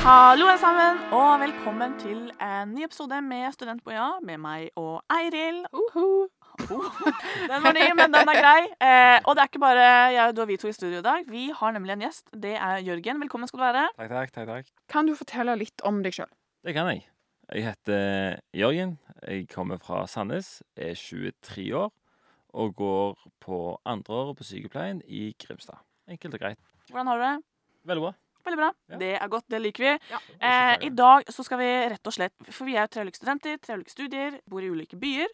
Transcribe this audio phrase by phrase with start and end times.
[0.00, 4.06] Hallo, alle sammen, og velkommen til en ny episode med Studentboja.
[4.24, 5.58] med meg og Eiril.
[5.76, 6.28] Uhu.
[7.50, 8.62] Den var ny, men den er grei.
[8.80, 9.84] Eh, og det er ikke bare
[10.14, 11.24] jeg du og vi to i studio i dag.
[11.28, 12.32] Vi har nemlig en gjest.
[12.32, 13.20] Det er Jørgen.
[13.20, 13.84] Velkommen skal du være.
[13.98, 14.72] Takk, takk, takk, takk.
[14.88, 16.32] Kan du fortelle litt om deg sjøl?
[16.64, 17.04] Det kan jeg.
[17.52, 18.96] Jeg heter Jørgen.
[19.26, 21.92] Jeg kommer fra Sandnes, er 23 år
[22.56, 25.84] og går på andreåret på sykepleien i Grimstad.
[26.08, 26.58] Enkelt og greit.
[26.88, 27.36] Hvordan har du det?
[27.92, 28.12] Veldig bra.
[28.44, 28.72] Veldig bra.
[28.90, 28.96] Ja.
[28.98, 29.48] Det er godt.
[29.48, 29.94] Det liker vi.
[30.10, 30.18] Ja.
[30.40, 33.20] Eh, I dag så skal vi rett og slett For vi er jo tre ulike
[33.20, 35.28] studenter, tre ulike studier, bor i ulike byer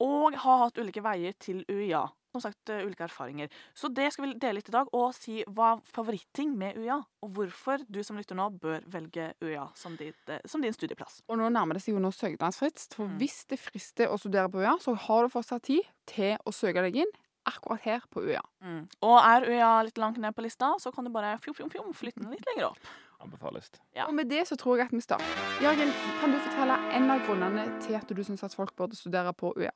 [0.00, 2.04] og har hatt ulike veier til UiA.
[2.30, 3.48] Som sagt, eh, ulike erfaringer.
[3.74, 7.00] Så det skal vi dele litt i dag, og si hva favoritting med UiA.
[7.24, 11.22] Og hvorfor du som lytter nå bør velge UiA som, ditt, eh, som din studieplass.
[11.28, 12.94] Og nå nærmer det seg jo nå søknadsfrist.
[12.94, 13.18] For Mm.
[13.18, 16.82] hvis det frister å studere på UiA, så har du fortsatt tid til å søke
[16.84, 17.10] deg inn
[17.48, 18.40] akkurat her på UiA.
[18.64, 18.80] Mm.
[19.08, 21.92] Og er UiA litt langt ned på lista, så kan du bare fjom, fjom, fjom,
[21.96, 22.90] flytte den litt lenger opp.
[23.18, 23.72] Anbefales.
[23.96, 24.06] Ja.
[24.06, 25.38] Og med det så tror jeg at vi starter.
[25.62, 25.90] Jørgen,
[26.20, 29.50] kan du fortelle en av grunnene til at du syns at folk burde studere på
[29.56, 29.72] UiA?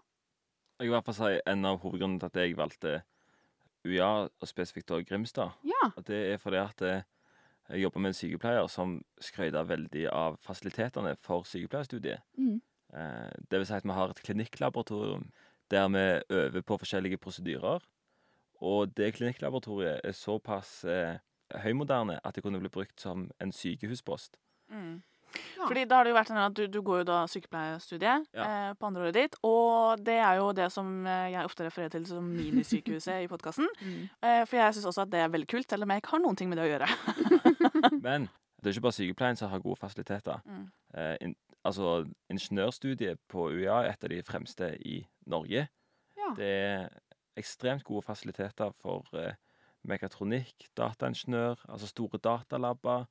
[0.78, 2.92] Jeg vil i hvert fall si en av hovedgrunnene til at jeg valgte
[3.86, 5.56] UiA, og spesifikt da Grimstad.
[5.66, 5.88] Ja.
[5.96, 7.02] Og det er fordi at eh,
[7.70, 12.22] jeg jobber med en sykepleier som skrøyter veldig av fasilitetene for sykepleierstudiet.
[12.38, 12.60] Mm.
[12.94, 15.26] Eh, Det vil si at vi har et klinikklaboratorium
[15.72, 16.06] der vi
[16.38, 17.82] øver på forskjellige prosedyrer.
[18.62, 21.16] Og det klinikklaboratoriet er såpass eh,
[21.64, 24.36] høymoderne at det kunne blitt brukt som en sykehuspost.
[24.70, 25.00] Mm.
[25.32, 25.64] Ja.
[25.64, 28.44] Fordi da har det jo vært sånn at du, du går jo da sykepleierstudiet Ja.
[28.44, 32.04] eh, på andreåret ditt, og det er jo det som eh, jeg ofte refererer til
[32.06, 33.68] som minisykehuset i podkasten.
[33.82, 34.04] Mm.
[34.22, 36.20] Eh, for jeg syns også at det er veldig kult, selv om jeg ikke har
[36.22, 36.88] noen ting med det å gjøre.
[38.06, 38.28] Men
[38.60, 40.38] det er ikke bare sykepleien som har gode fasiliteter.
[40.46, 40.66] Mm.
[40.94, 41.32] Eh,
[41.64, 45.66] altså, ingeniørstudiet på UiA er et av de fremste i Norge.
[46.18, 46.34] Ja.
[46.36, 46.88] Det er
[47.38, 49.38] ekstremt gode fasiliteter for eh,
[49.88, 53.06] mekatronikk, dataingeniør, altså store datalabber.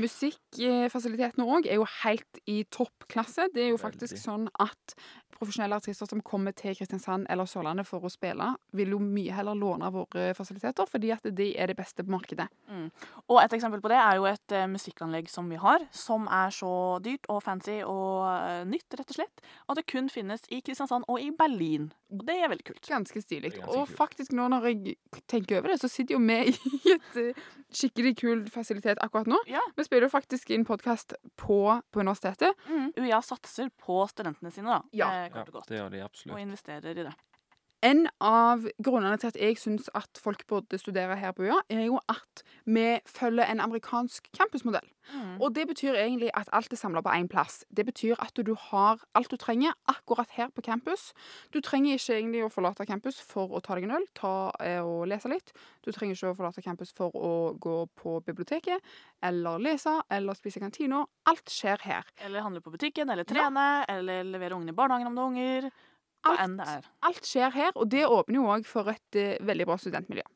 [0.00, 3.50] Musikkfasilitetene òg er jo helt i toppklasse.
[3.54, 4.24] Det er jo faktisk Veldig.
[4.24, 4.96] sånn at
[5.36, 9.58] profesjonelle artister som kommer til Kristiansand eller Sørlandet for å spille, vil jo mye heller
[9.58, 12.48] låne våre fasiliteter, fordi at de er det beste på markedet.
[12.70, 12.88] Mm.
[13.28, 16.54] Og et eksempel på det er jo et uh, musikkanlegg som vi har, som er
[16.54, 16.72] så
[17.04, 21.08] dyrt og fancy og uh, nytt, rett og slett, at det kun finnes i Kristiansand
[21.12, 21.90] og i Berlin.
[22.14, 22.84] Og det er veldig kult.
[22.88, 23.56] Ganske stilig.
[23.66, 24.96] Og faktisk nå når jeg
[25.28, 26.54] tenker over det, så sitter jo vi
[26.86, 29.42] i et uh, skikkelig kul fasilitet akkurat nå.
[29.50, 29.64] Ja.
[29.74, 32.54] Vi spiller jo faktisk inn podkast på, på universitetet.
[32.68, 32.92] Mm.
[32.96, 35.08] UiA satser på studentene sine, da, Ja.
[35.24, 35.68] eh, kort og godt.
[35.68, 36.34] det gjør de absolutt.
[36.36, 37.14] Og investerer i det.
[37.86, 41.84] En av grunnene til at jeg syns at folk burde studere her på UiA, er
[41.86, 44.88] jo at vi følger en amerikansk campusmodell.
[45.12, 45.36] Mm.
[45.38, 47.60] Og det betyr egentlig at alt er samla på én plass.
[47.70, 51.12] Det betyr at du har alt du trenger akkurat her på campus.
[51.54, 54.82] Du trenger ikke egentlig å forlate campus for å ta deg en øl ta, eh,
[54.82, 55.52] og lese litt.
[55.86, 58.82] Du trenger ikke å forlate campus for å gå på biblioteket
[59.22, 61.04] eller lese eller spise i kantina.
[61.30, 62.08] Alt skjer her.
[62.18, 65.70] Eller handle på butikken, eller trene, eller levere ungene i barnehagen om det er unger.
[66.32, 66.88] Alt, er.
[67.08, 70.26] alt skjer her, og det åpner jo òg for et uh, veldig bra studentmiljø.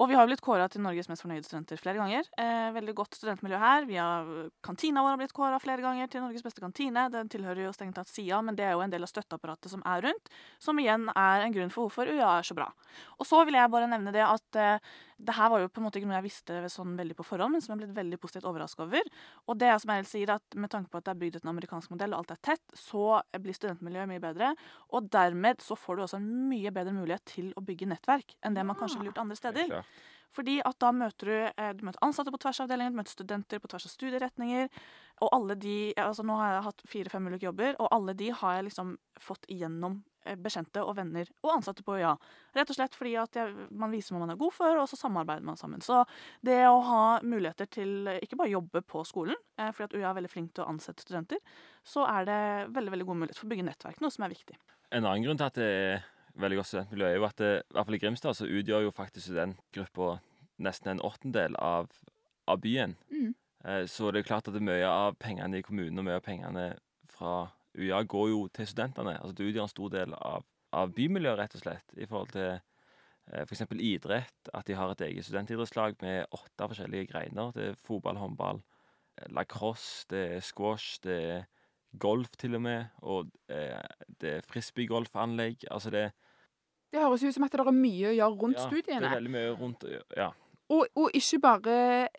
[0.00, 2.28] Og vi har blitt kåra til Norges mest fornøyde studenter flere ganger.
[2.40, 3.86] Eh, veldig godt studentmiljø her.
[3.88, 4.28] Vi har,
[4.64, 7.08] kantina vår har blitt kåra flere ganger til Norges beste kantine.
[7.12, 9.84] Den tilhører jo strengt tatt SIA, men det er jo en del av støtteapparatet som
[9.88, 10.32] er rundt.
[10.62, 12.70] Som igjen er en grunn for hvorfor UiA er så bra.
[13.18, 15.86] Og så vil jeg bare nevne det at eh, det her var jo på en
[15.88, 18.18] måte ikke noe jeg visste sånn veldig på forhånd, men som jeg er blitt veldig
[18.22, 19.08] positivt overraska over.
[19.50, 21.48] Og det er som jeg sier, at med tanke på at det er bygd etter
[21.48, 24.52] en amerikansk modell, og alt er tett, så blir studentmiljøet mye bedre.
[24.94, 28.54] Og dermed så får du også en mye bedre mulighet til å bygge nettverk enn
[28.58, 29.74] det man kanskje ville gjort andre steder.
[30.36, 33.16] Fordi at da møter du, eh, du møter ansatte på tvers av avdelinger, du møter
[33.16, 34.68] studenter på tvers av studieretninger.
[35.24, 38.58] Og alle de, altså Nå har jeg hatt fire-fem ulike jobber, og alle de har
[38.58, 40.02] jeg liksom fått igjennom
[40.36, 42.12] bekjente og venner og ansatte på UiA.
[42.56, 44.98] Rett og slett fordi at jeg, man viser hva man er god for, og så
[45.00, 45.80] samarbeider man sammen.
[45.84, 46.02] Så
[46.44, 50.10] det å ha muligheter til eh, ikke bare jobbe på skolen, eh, fordi at UiA
[50.10, 51.40] er veldig flink til å ansette studenter,
[51.86, 52.40] så er det
[52.76, 54.58] veldig veldig god mulighet for å bygge nettverk, noe som er viktig.
[54.90, 56.06] En annen grunn til at det er
[56.38, 58.94] veldig godt studentmiljø, er jo at det, i hvert fall i Grimstad så utgjør jo
[58.94, 60.14] faktisk studentgruppa
[60.64, 61.90] nesten en åttendel av,
[62.50, 62.96] av byen.
[63.12, 63.34] Mm.
[63.64, 66.26] Eh, Så det er klart at det mye av pengene i kommunen og mye av
[66.26, 66.68] pengene
[67.10, 67.48] fra
[67.78, 69.16] UiA går jo til studentene.
[69.18, 70.46] Altså Det utgjør en stor del av,
[70.76, 73.66] av bymiljøet, rett og slett, i forhold til eh, f.eks.
[73.78, 74.50] idrett.
[74.54, 77.52] At de har et eget studentidrettslag med åtte forskjellige greiner.
[77.56, 78.62] Det er fotball, håndball,
[79.18, 81.46] eh, lacrosse, det er squash, det er
[81.98, 83.78] golf til og med, og eh,
[84.20, 85.64] det er frisbeegolfanlegg.
[85.70, 86.10] Altså det,
[86.92, 89.32] Det høres ut som at det er mye å gjøre rundt ja, det er veldig
[89.32, 90.32] mye rundt Ja.
[90.68, 91.74] Og, og ikke bare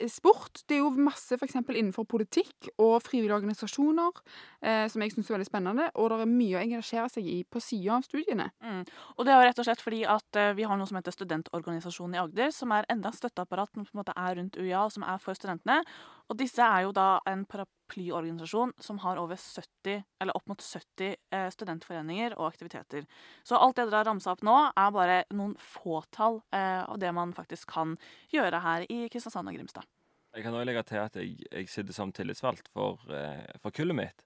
[0.09, 0.63] sport.
[0.65, 1.59] Det er jo masse f.eks.
[1.69, 4.23] innenfor politikk og frivillige organisasjoner.
[4.61, 5.87] Eh, som jeg syns er veldig spennende.
[5.95, 8.49] Og det er mye å engasjere seg i på sida av studiene.
[8.63, 8.83] Mm.
[9.17, 11.15] Og det er jo rett og slett fordi at eh, vi har noe som heter
[11.15, 14.85] Studentorganisasjonen i Agder, som er enda et støtteapparat som på en måte er rundt UiA,
[14.85, 15.81] og som er for studentene.
[16.29, 21.15] Og disse er jo da en paraplyorganisasjon som har over 70, eller opp mot 70
[21.15, 23.07] eh, studentforeninger og aktiviteter.
[23.43, 27.13] Så alt det dere har ramsa opp nå, er bare noen fåtall eh, av det
[27.17, 27.97] man faktisk kan
[28.33, 29.89] gjøre her i Kristiansand og Grimstad.
[30.35, 33.97] Jeg kan også legge til at jeg, jeg sitter som tillitsvalgt for, eh, for kullet
[33.97, 34.25] mitt.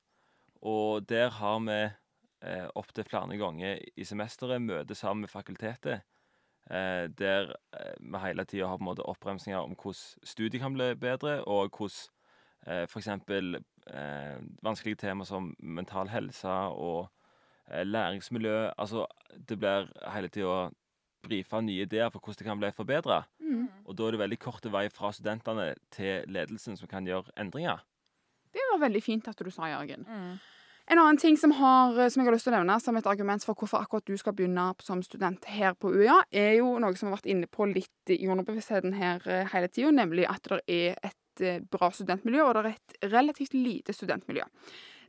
[0.64, 1.80] Og der har vi
[2.48, 6.04] eh, opptil flere ganger i semesteret møte sammen med fakultetet.
[6.72, 10.74] Eh, der eh, vi hele tida har på en måte oppbremsinger om hvordan studiet kan
[10.74, 12.08] bli bedre, og hvordan
[12.68, 13.08] eh, f.eks.
[13.84, 17.10] Eh, vanskelige temaer som mental helse og
[17.68, 19.06] eh, læringsmiljø Altså,
[19.50, 20.70] det blir hele tida
[21.24, 23.24] brifa nye ideer for hvordan det kan bli forbedra.
[23.40, 23.68] Mm.
[23.86, 27.84] Og da er det veldig kort vei fra studentene til ledelsen som kan gjøre endringer.
[28.54, 30.06] Det var veldig fint at du sa, Jørgen.
[30.08, 30.40] Mm.
[30.92, 33.46] En annen ting som, har, som jeg har lyst til å nevne som et argument
[33.48, 37.08] for hvorfor akkurat du skal begynne som student her på UiA, er jo noe som
[37.08, 40.98] har vært inne på litt i underbevisstheten her eh, hele tida, nemlig at det er
[41.00, 44.50] et eh, bra studentmiljø, og det er et relativt lite studentmiljø.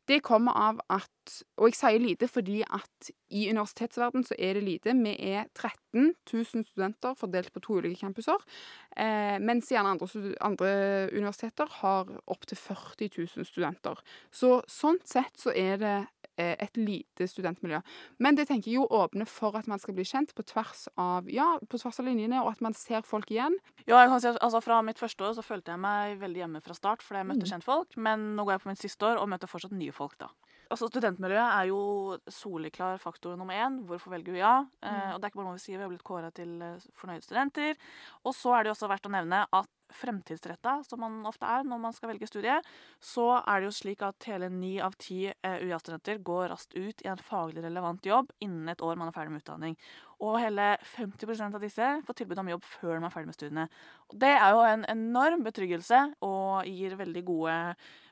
[0.09, 1.11] Det kommer av at
[1.57, 4.93] Og jeg sier lite fordi at i universitetsverden så er det lite.
[4.93, 8.45] Vi er 13 000 studenter fordelt på to ulike campuser.
[8.93, 10.75] Eh, mens gjerne andre, andre
[11.15, 13.09] universiteter har opptil 40
[13.39, 14.03] 000 studenter.
[14.31, 15.97] Så sånn sett så er det
[16.43, 17.81] et lite studentmiljø.
[18.19, 21.29] Men det tenker jeg jo åpner for at man skal bli kjent på tvers av
[21.31, 23.55] ja, på tvers av linjene, og at man ser folk igjen.
[23.87, 26.41] Ja, jeg kan si at altså, Fra mitt første år så følte jeg meg veldig
[26.43, 27.51] hjemme fra start, fordi jeg møtte Mm.
[27.53, 27.97] kjentfolk.
[27.97, 30.19] Men nå går jeg på mitt siste år og møter fortsatt nye folk.
[30.19, 30.29] da.
[30.73, 33.83] Altså, Studentmiljøet er jo soleklar faktor nummer én.
[33.87, 34.65] Hvorfor velger vi ja?
[34.83, 35.15] Eh, Mm.
[35.15, 37.23] og det er ikke bare noe vi sier, vi har blitt kåra til eh, fornøyde
[37.23, 37.77] studenter.
[38.25, 41.63] Og så er det jo også verdt å nevne at fremtidsretta, som man ofte er
[41.63, 42.57] når man skal velge studie,
[43.01, 47.05] så er det jo slik at hele ni av ti eh, UiA-studenter går raskt ut
[47.05, 49.77] i en faglig relevant jobb innen et år man er ferdig med utdanning.
[50.25, 53.69] Og hele 50% av disse får tilbud om jobb før de er ferdig med studiene.
[54.11, 57.59] Og det er jo en enorm betryggelse og gir veldig gode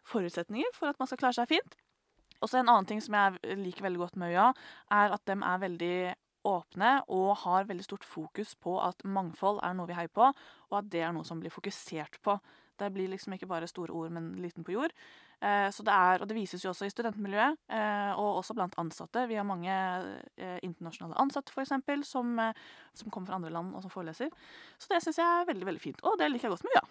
[0.05, 1.77] forutsetninger for at man skal klare seg fint.
[2.43, 4.51] Og så en annen ting som jeg liker veldig godt med Øya,
[4.91, 5.97] er at de er veldig
[6.49, 10.33] åpne og har veldig stort fokus på at mangfold er noe vi heier på,
[10.71, 12.39] og at det er noe som blir fokusert på.
[12.81, 14.95] Det blir liksom ikke bare store ord, men liten på jord.
[15.43, 18.75] Eh, så det er, og det vises jo også i studentmiljøet, eh, og også blant
[18.81, 19.27] ansatte.
[19.31, 19.75] Vi har mange
[20.37, 22.55] eh, internasjonale ansatte, eksempel, som, eh,
[22.95, 24.31] som kommer fra andre land og som foreleser.
[24.79, 26.03] Så det syns jeg er veldig veldig fint.
[26.07, 26.87] Og det liker jeg godt med UiA.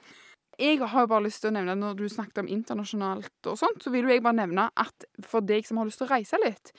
[0.60, 3.84] Jeg har jo bare lyst til å nevne, når du snakket om internasjonalt og sånt,
[3.84, 6.74] så vil jeg bare nevne at for deg som har lyst til å reise litt,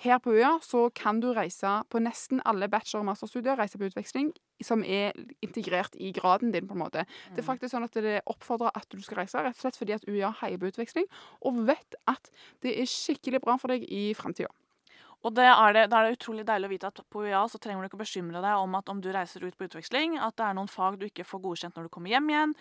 [0.00, 3.84] her på UiA så kan du reise på nesten alle bachelor- og masterstudier, reise på
[3.90, 4.30] utveksling,
[4.64, 5.12] som er
[5.44, 7.04] integrert i graden din, på en måte.
[7.34, 9.96] Det er faktisk sånn at det oppfordrer at du skal reise, rett og slett fordi
[9.98, 11.08] at UiA heier på utveksling,
[11.44, 12.32] og vet at
[12.64, 14.48] det er skikkelig bra for deg i fremtida.
[15.20, 17.58] Og det er det, da er det utrolig deilig å vite at på UiA så
[17.60, 20.46] trenger du ikke bekymre deg om at om du reiser ut på utveksling, at det
[20.46, 22.54] er noen fag du ikke får godkjent når du kommer hjem igjen.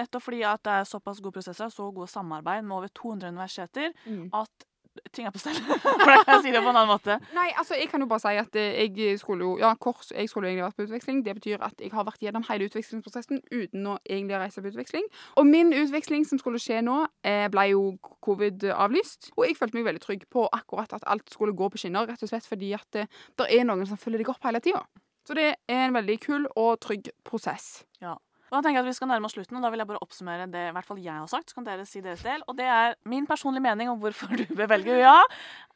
[0.00, 3.34] Nettopp fordi at det er såpass gode prosesser og så gode samarbeid med over 200
[3.36, 3.92] universiteter
[4.32, 4.66] at
[5.12, 5.58] ting er på stell.
[5.82, 7.18] Hvordan kan jeg si det på en annen måte?
[7.36, 10.28] Nei, altså jeg kan jo bare si at eh, jeg skulle jo Ja, kors, jeg
[10.28, 11.22] skulle egentlig vært på utveksling.
[11.26, 15.08] Det betyr at jeg har vært gjennom hele utvekslingsprosessen uten å egentlig reise på utveksling.
[15.40, 17.82] Og min utveksling som skulle skje nå, eh, ble jo
[18.24, 19.32] covid avlyst.
[19.36, 22.22] Og jeg følte meg veldig trygg på akkurat at alt skulle gå på skinner, rett
[22.22, 23.08] og slett fordi at det,
[23.38, 24.84] det er noen som følger deg opp hele tida.
[25.26, 27.84] Så det er en veldig kul og trygg prosess.
[28.06, 30.02] Og da tenker jeg at Vi skal nærme oss slutten, og da vil jeg bare
[30.04, 31.50] oppsummere det i hvert fall jeg har sagt.
[31.50, 32.44] Så kan dere si deres del.
[32.46, 35.16] Og det er min personlige mening om hvorfor du bør velge UiA,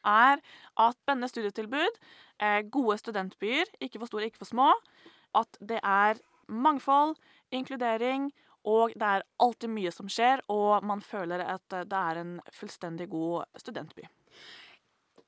[0.07, 0.39] er
[0.85, 1.99] at spennende studietilbud,
[2.41, 4.69] eh, gode studentbyer, ikke for store, ikke for små,
[5.35, 7.15] at det er mangfold,
[7.51, 8.31] inkludering,
[8.67, 12.33] og det er alltid mye som skjer, og man føler at eh, det er en
[12.55, 14.07] fullstendig god studentby.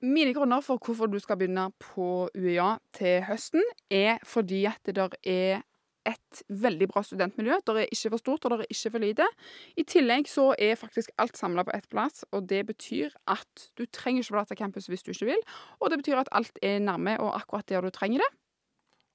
[0.03, 4.97] Mine grunner for hvorfor du skal begynne på UiA til høsten, er fordi at det
[5.23, 5.63] er
[6.05, 7.59] et veldig bra studentmiljø.
[7.65, 9.27] Det er ikke for stort, og det er ikke for lite.
[9.79, 13.85] I tillegg så er faktisk alt samla på ett plass, og det betyr at du
[13.85, 15.43] trenger ikke forlate campus hvis du ikke vil.
[15.79, 18.31] Og det betyr at alt er nærme og akkurat der du trenger det.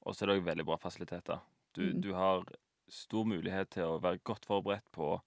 [0.09, 1.41] Og så er det òg veldig bra fasiliteter.
[1.77, 2.01] Du, Mm.
[2.01, 2.45] du har
[2.89, 5.21] stor mulighet til å være godt forberedt på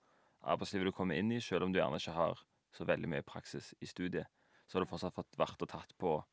[0.43, 2.39] arbeidslivet du kommer inn i, selv om du gjerne ikke har
[2.73, 4.25] så veldig mye praksis i studiet.
[4.67, 6.23] Så har du fortsatt fått vært og tatt på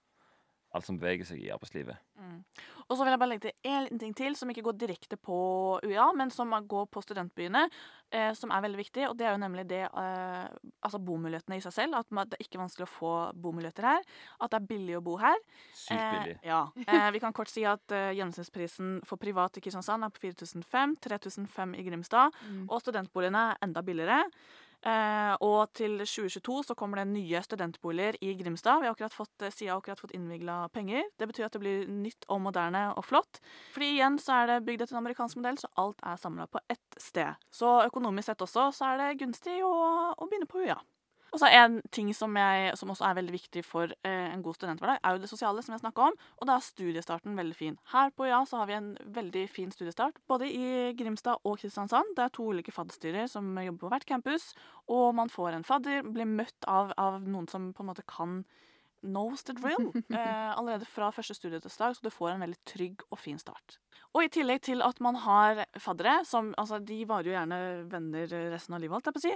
[0.77, 1.97] alt som beveger seg i arbeidslivet.
[2.21, 2.43] Mm.
[2.89, 5.17] Og så vil jeg bare legge til en liten ting til som ikke går direkte
[5.21, 5.39] på
[5.85, 7.67] UiA, men som går på studentbyene,
[8.13, 9.07] eh, som er veldig viktig.
[9.09, 10.45] Og det er jo nemlig det eh,
[10.85, 11.99] Altså bomulighetene i seg selv.
[12.01, 14.07] At man, det er ikke vanskelig å få bomuligheter her.
[14.41, 15.37] At det er billig å bo her.
[15.73, 16.39] Sykt billig.
[16.39, 16.63] Eh, ja.
[16.89, 20.97] Eh, vi kan kort si at eh, gjennomsnittsprisen for privat i Kristiansand er på 4005,
[21.05, 22.39] 3005 i Grimstad.
[22.65, 24.23] Og studentboligene er enda billigere.
[24.87, 28.80] Eh, og til 2022 så kommer det nye studentboliger i Grimstad.
[28.80, 31.02] Vi har akkurat fått, eh, akkurat fått innvigla penger.
[31.18, 33.40] Det betyr at det blir nytt og moderne og flott.
[33.75, 36.61] Fordi igjen så er det bygd etter en amerikansk modell, så alt er samla på
[36.70, 37.35] ett sted.
[37.50, 40.78] Så økonomisk sett også så er det gunstig å, å begynne på UiA.
[41.32, 44.54] Og så En ting som, jeg, som også er veldig viktig for eh, en god
[44.56, 46.16] studenthverdag, er jo det sosiale, som jeg om.
[46.40, 47.76] Og da er studiestarten veldig fin.
[47.92, 50.20] Her på UiA så har vi en veldig fin studiestart.
[50.28, 52.16] Både i Grimstad og Kristiansand.
[52.16, 54.54] Det er to ulike fadderstyrer som jobber på hvert campus.
[54.88, 58.42] Og man får en fadder, blir møtt av, av noen som på en måte kan
[59.02, 63.21] knows the drill eh, allerede fra første studietestdag, så du får en veldig trygg og
[63.21, 63.78] fin start.
[64.17, 67.59] Og i tillegg til at man har faddere, som altså, de varer jo gjerne
[67.93, 69.33] venner resten av livet, alt, jeg på å si,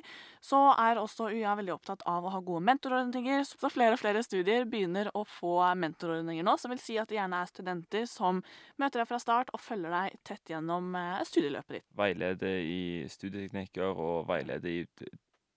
[0.48, 3.44] så er også UiA veldig opptatt av å ha gode mentorordninger.
[3.46, 7.20] Så flere og flere studier begynner å få mentorordninger nå, som vil si at det
[7.20, 8.40] gjerne er studenter som
[8.80, 11.88] møter deg fra start og følger deg tett gjennom eh, studieløpet ditt.
[11.98, 14.86] Veileder i studieteknikker og veileder i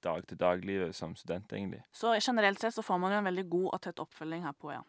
[0.05, 1.81] dag-til-dag-livet som student, egentlig.
[1.95, 4.73] Så generelt sett så får man jo en veldig god og tett oppfølging her på
[4.73, 4.83] ja.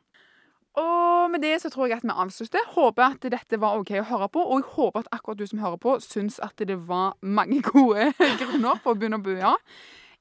[0.77, 2.67] Og med det så tror jeg at vi avslutter.
[2.75, 4.43] Håper at dette var OK å høre på.
[4.45, 8.11] Og jeg håper at akkurat du som hører på, syns at det var mange gode
[8.43, 9.55] grunner for å begynne å bo, ja.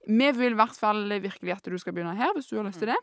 [0.06, 2.80] Vi vil i hvert fall virkelig at du skal begynne her, hvis du har lyst
[2.80, 3.00] til det.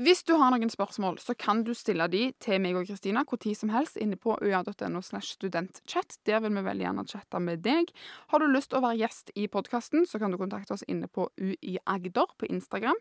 [0.00, 3.36] Hvis du har noen spørsmål, så kan du stille de til meg og Kristina hvor
[3.42, 6.16] tid som helst inne på ua.no slash studentchat.
[6.24, 7.92] Der vil vi veldig gjerne chatte med deg.
[8.32, 11.10] Har du lyst til å være gjest i podkasten, så kan du kontakte oss inne
[11.12, 12.96] på UiAgder på Instagram.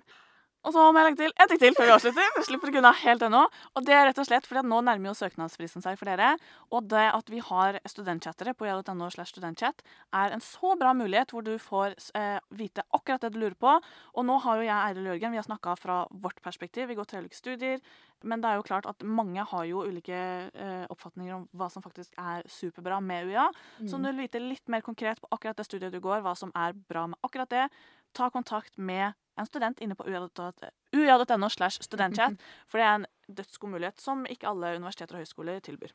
[0.62, 2.34] Og så må jeg legge til et til før vi avslutter.
[2.36, 3.42] Vi slipper ikke unna helt ennå.
[3.74, 6.36] Og det er rett og slett fordi at nå nærmer jo søknadsfristen seg for dere.
[6.70, 9.82] Og det at vi har studentchattere på jl.no slash studentchat,
[10.14, 13.74] er en så bra mulighet hvor du får eh, vite akkurat det du lurer på.
[14.14, 16.92] Og nå har jo jeg Eiril Jørgen, vi har snakka fra vårt perspektiv.
[16.92, 17.82] Vi går til ulike studier.
[18.22, 21.82] Men det er jo klart at mange har jo ulike eh, oppfatninger om hva som
[21.82, 23.48] faktisk er superbra med UiA.
[23.80, 23.88] Mm.
[23.90, 26.36] Så om du vil vite litt mer konkret på akkurat det studiet du går, hva
[26.38, 27.66] som er bra med akkurat det,
[28.14, 32.38] ta kontakt med en student inne på ua.no slash studentchat.
[32.70, 35.94] For det er en dødsgod mulighet som ikke alle universiteter og høyskoler tilbyr.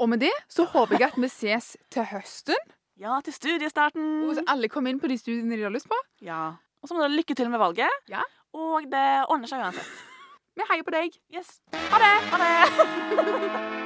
[0.00, 2.72] Og med det så håper jeg at vi ses til høsten.
[3.00, 4.24] Ja, til studiestarten.
[4.28, 5.98] Og så alle kommer inn på de studiene de har lyst på.
[6.24, 6.54] Ja.
[6.82, 8.00] Og så må dere lykke til med valget.
[8.10, 8.24] Ja.
[8.52, 10.02] Og det ordner seg uansett.
[10.58, 11.16] Vi heier på deg.
[11.32, 11.56] Yes.
[11.72, 12.16] Ha det!
[12.34, 13.78] Ha det!